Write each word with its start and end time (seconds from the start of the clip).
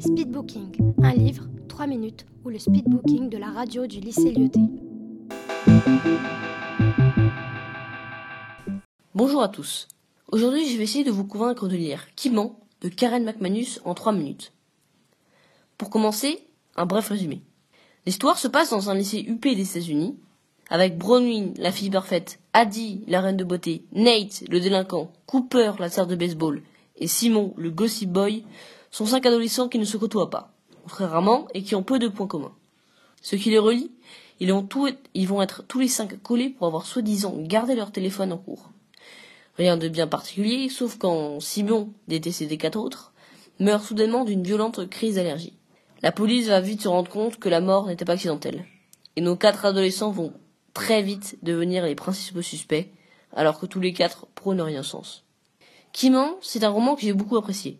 Speedbooking, 0.00 0.94
un 1.02 1.12
livre, 1.12 1.46
3 1.68 1.86
minutes, 1.86 2.24
ou 2.42 2.48
le 2.48 2.58
speedbooking 2.58 3.28
de 3.28 3.36
la 3.36 3.50
radio 3.50 3.86
du 3.86 4.00
lycée 4.00 4.32
Lyoté. 4.32 4.60
Bonjour 9.14 9.42
à 9.42 9.48
tous. 9.48 9.88
Aujourd'hui, 10.32 10.66
je 10.70 10.78
vais 10.78 10.84
essayer 10.84 11.04
de 11.04 11.10
vous 11.10 11.26
convaincre 11.26 11.68
de 11.68 11.76
lire 11.76 12.06
Qui 12.16 12.30
ment 12.30 12.58
de 12.80 12.88
Karen 12.88 13.24
McManus 13.24 13.82
en 13.84 13.92
3 13.92 14.12
minutes. 14.12 14.54
Pour 15.76 15.90
commencer, 15.90 16.46
un 16.76 16.86
bref 16.86 17.08
résumé. 17.08 17.42
L'histoire 18.06 18.38
se 18.38 18.48
passe 18.48 18.70
dans 18.70 18.88
un 18.88 18.94
lycée 18.94 19.26
UP 19.28 19.42
des 19.42 19.70
États-Unis, 19.70 20.16
avec 20.70 20.96
Bronwyn, 20.96 21.52
la 21.58 21.72
fille 21.72 21.90
parfaite, 21.90 22.40
Addie, 22.54 23.04
la 23.06 23.20
reine 23.20 23.36
de 23.36 23.44
beauté, 23.44 23.84
Nate, 23.92 24.44
le 24.48 24.60
délinquant, 24.60 25.12
Cooper, 25.26 25.72
la 25.78 25.90
sœur 25.90 26.06
de 26.06 26.16
baseball, 26.16 26.62
et 26.96 27.06
Simon, 27.06 27.52
le 27.58 27.70
gossip 27.70 28.10
boy, 28.10 28.44
sont 28.90 29.06
cinq 29.06 29.26
adolescents 29.26 29.68
qui 29.68 29.78
ne 29.78 29.84
se 29.84 29.96
côtoient 29.96 30.30
pas, 30.30 30.52
très 30.88 31.06
rarement, 31.06 31.46
et 31.54 31.62
qui 31.62 31.74
ont 31.74 31.82
peu 31.82 31.98
de 31.98 32.08
points 32.08 32.26
communs. 32.26 32.54
Ce 33.22 33.36
qui 33.36 33.50
les 33.50 33.58
relie, 33.58 33.90
ils 34.40 34.48
vont, 34.50 35.42
être 35.42 35.62
tous 35.68 35.78
les 35.78 35.88
cinq 35.88 36.22
collés 36.22 36.48
pour 36.48 36.66
avoir 36.66 36.86
soi-disant 36.86 37.34
gardé 37.36 37.74
leur 37.74 37.92
téléphone 37.92 38.32
en 38.32 38.38
cours. 38.38 38.70
Rien 39.56 39.76
de 39.76 39.88
bien 39.88 40.06
particulier, 40.06 40.70
sauf 40.70 40.96
quand 40.96 41.40
Simon, 41.40 41.92
détesté 42.08 42.46
des 42.46 42.56
quatre 42.56 42.78
autres, 42.78 43.12
meurt 43.58 43.84
soudainement 43.84 44.24
d'une 44.24 44.42
violente 44.42 44.88
crise 44.88 45.16
d'allergie. 45.16 45.52
La 46.02 46.12
police 46.12 46.48
va 46.48 46.62
vite 46.62 46.80
se 46.80 46.88
rendre 46.88 47.10
compte 47.10 47.38
que 47.38 47.50
la 47.50 47.60
mort 47.60 47.86
n'était 47.86 48.06
pas 48.06 48.14
accidentelle. 48.14 48.64
Et 49.16 49.20
nos 49.20 49.36
quatre 49.36 49.66
adolescents 49.66 50.10
vont 50.10 50.32
très 50.72 51.02
vite 51.02 51.36
devenir 51.42 51.84
les 51.84 51.94
principaux 51.94 52.40
suspects, 52.40 52.90
alors 53.34 53.60
que 53.60 53.66
tous 53.66 53.80
les 53.80 53.92
quatre 53.92 54.26
prônent 54.34 54.62
rien 54.62 54.82
sens. 54.82 55.24
Kiman, 55.92 56.30
c'est 56.40 56.64
un 56.64 56.70
roman 56.70 56.94
que 56.94 57.02
j'ai 57.02 57.12
beaucoup 57.12 57.36
apprécié. 57.36 57.78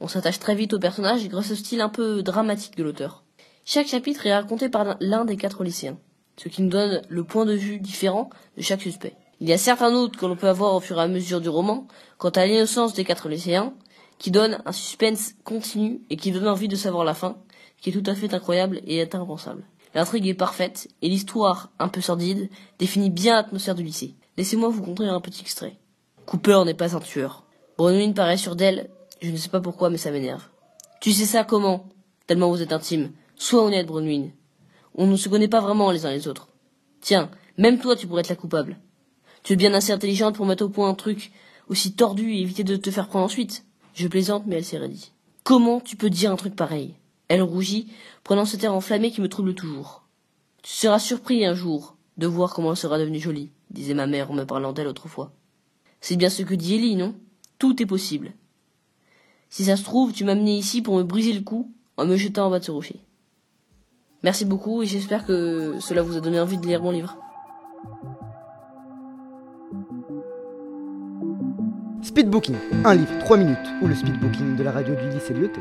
On 0.00 0.08
s'attache 0.08 0.38
très 0.38 0.54
vite 0.54 0.72
au 0.72 0.78
personnage 0.78 1.28
grâce 1.28 1.50
au 1.50 1.54
style 1.54 1.82
un 1.82 1.90
peu 1.90 2.22
dramatique 2.22 2.76
de 2.76 2.82
l'auteur. 2.82 3.22
Chaque 3.66 3.86
chapitre 3.86 4.26
est 4.26 4.34
raconté 4.34 4.70
par 4.70 4.96
l'un 5.00 5.26
des 5.26 5.36
quatre 5.36 5.62
lycéens, 5.62 5.98
ce 6.36 6.48
qui 6.48 6.62
nous 6.62 6.70
donne 6.70 7.02
le 7.08 7.22
point 7.22 7.44
de 7.44 7.52
vue 7.52 7.78
différent 7.78 8.30
de 8.56 8.62
chaque 8.62 8.80
suspect. 8.80 9.14
Il 9.40 9.48
y 9.48 9.52
a 9.52 9.58
certains 9.58 9.94
autres 9.94 10.18
que 10.18 10.24
l'on 10.24 10.36
peut 10.36 10.48
avoir 10.48 10.74
au 10.74 10.80
fur 10.80 10.98
et 10.98 11.02
à 11.02 11.08
mesure 11.08 11.42
du 11.42 11.50
roman, 11.50 11.86
quant 12.16 12.30
à 12.30 12.46
l'innocence 12.46 12.94
des 12.94 13.04
quatre 13.04 13.28
lycéens, 13.28 13.74
qui 14.18 14.30
donne 14.30 14.62
un 14.64 14.72
suspense 14.72 15.34
continu 15.44 16.00
et 16.08 16.16
qui 16.16 16.32
donne 16.32 16.48
envie 16.48 16.68
de 16.68 16.76
savoir 16.76 17.04
la 17.04 17.14
fin, 17.14 17.36
qui 17.80 17.90
est 17.90 17.92
tout 17.92 18.10
à 18.10 18.14
fait 18.14 18.32
incroyable 18.32 18.80
et 18.86 19.02
impensable. 19.02 19.64
L'intrigue 19.94 20.28
est 20.28 20.34
parfaite 20.34 20.88
et 21.02 21.08
l'histoire, 21.08 21.70
un 21.78 21.88
peu 21.88 22.00
sordide, 22.00 22.48
définit 22.78 23.10
bien 23.10 23.34
l'atmosphère 23.34 23.74
du 23.74 23.82
lycée. 23.82 24.14
Laissez-moi 24.36 24.70
vous 24.70 24.82
conter 24.82 25.04
un 25.04 25.20
petit 25.20 25.42
extrait. 25.42 25.78
Cooper 26.26 26.62
n'est 26.64 26.74
pas 26.74 26.96
un 26.96 27.00
tueur. 27.00 27.44
Bronwyn 27.76 28.12
paraît 28.12 28.36
sur 28.36 28.56
d'elle 28.56 28.90
je 29.20 29.30
ne 29.30 29.36
sais 29.36 29.48
pas 29.48 29.60
pourquoi, 29.60 29.90
mais 29.90 29.98
ça 29.98 30.10
m'énerve. 30.10 30.44
Tu 31.00 31.12
sais 31.12 31.26
ça 31.26 31.44
comment? 31.44 31.88
Tellement 32.26 32.50
vous 32.50 32.62
êtes 32.62 32.72
intime. 32.72 33.12
Sois 33.36 33.64
honnête, 33.64 33.86
Bronwyn. 33.86 34.30
On 34.94 35.06
ne 35.06 35.16
se 35.16 35.28
connaît 35.28 35.48
pas 35.48 35.60
vraiment 35.60 35.90
les 35.90 36.06
uns 36.06 36.12
les 36.12 36.28
autres. 36.28 36.48
Tiens, 37.00 37.30
même 37.56 37.78
toi, 37.78 37.96
tu 37.96 38.06
pourrais 38.06 38.20
être 38.20 38.28
la 38.28 38.36
coupable. 38.36 38.78
Tu 39.42 39.54
es 39.54 39.56
bien 39.56 39.72
assez 39.74 39.92
intelligente 39.92 40.36
pour 40.36 40.46
mettre 40.46 40.64
au 40.64 40.68
point 40.68 40.88
un 40.88 40.94
truc 40.94 41.32
aussi 41.68 41.94
tordu 41.94 42.32
et 42.32 42.40
éviter 42.40 42.64
de 42.64 42.76
te 42.76 42.90
faire 42.90 43.08
prendre 43.08 43.24
ensuite. 43.24 43.64
Je 43.94 44.08
plaisante, 44.08 44.44
mais 44.46 44.56
elle 44.56 44.64
s'est 44.64 44.78
raidie. 44.78 45.12
Comment 45.44 45.80
tu 45.80 45.96
peux 45.96 46.10
dire 46.10 46.30
un 46.30 46.36
truc 46.36 46.54
pareil? 46.54 46.94
Elle 47.28 47.42
rougit, 47.42 47.88
prenant 48.24 48.44
cet 48.44 48.64
air 48.64 48.74
enflammé 48.74 49.10
qui 49.10 49.20
me 49.20 49.28
trouble 49.28 49.54
toujours. 49.54 50.04
Tu 50.62 50.72
seras 50.72 50.98
surpris 50.98 51.44
un 51.44 51.54
jour 51.54 51.96
de 52.18 52.26
voir 52.26 52.52
comment 52.52 52.72
elle 52.72 52.76
sera 52.76 52.98
devenue 52.98 53.20
jolie, 53.20 53.50
disait 53.70 53.94
ma 53.94 54.06
mère 54.06 54.30
en 54.30 54.34
me 54.34 54.44
parlant 54.44 54.72
d'elle 54.72 54.88
autrefois. 54.88 55.32
C'est 56.00 56.16
bien 56.16 56.28
ce 56.28 56.42
que 56.42 56.54
dit 56.54 56.74
Ellie, 56.74 56.96
non? 56.96 57.14
Tout 57.58 57.82
est 57.82 57.86
possible. 57.86 58.32
Si 59.50 59.64
ça 59.64 59.76
se 59.76 59.82
trouve, 59.82 60.12
tu 60.12 60.24
m'as 60.24 60.32
amené 60.32 60.56
ici 60.56 60.80
pour 60.80 60.96
me 60.96 61.02
briser 61.02 61.32
le 61.32 61.40
cou 61.40 61.72
en 61.96 62.06
me 62.06 62.16
jetant 62.16 62.46
en 62.46 62.50
bas 62.50 62.60
de 62.60 62.64
ce 62.64 62.70
rocher. 62.70 63.00
Merci 64.22 64.44
beaucoup 64.44 64.82
et 64.82 64.86
j'espère 64.86 65.26
que 65.26 65.80
cela 65.80 66.02
vous 66.02 66.16
a 66.16 66.20
donné 66.20 66.38
envie 66.38 66.56
de 66.56 66.66
lire 66.66 66.82
mon 66.82 66.92
livre. 66.92 67.16
Speedbooking, 72.02 72.56
un 72.84 72.94
livre, 72.94 73.18
3 73.18 73.36
minutes, 73.36 73.58
ou 73.82 73.88
le 73.88 73.94
speedbooking 73.94 74.56
de 74.56 74.62
la 74.62 74.72
radio 74.72 74.94
du 74.94 75.08
lycée 75.10 75.34
Lyoté. 75.34 75.60